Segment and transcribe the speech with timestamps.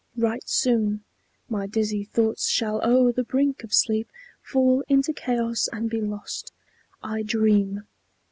[0.17, 1.03] right soon
[1.47, 6.51] My dizzy thoughts shall o'er the brink of sleep Fall into chaos and be lost.
[7.03, 7.83] I dream.